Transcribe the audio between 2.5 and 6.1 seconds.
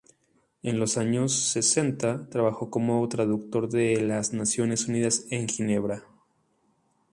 como traductor de las Naciones Unidas en Ginebra.